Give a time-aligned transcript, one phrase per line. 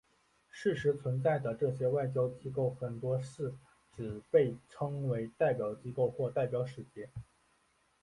[0.49, 3.53] 事实存在的这些外交机构很多是
[3.95, 7.07] 只被称为代表机构或代表使节。